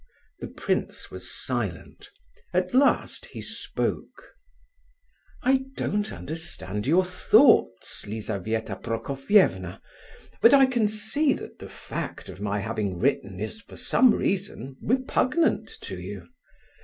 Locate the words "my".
12.41-12.61